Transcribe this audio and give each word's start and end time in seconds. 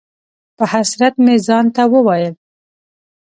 په 0.57 0.63
حسرت 0.71 1.15
مې 1.23 1.35
ځان 1.47 1.65
ته 1.75 1.83
وویل: 1.93 2.33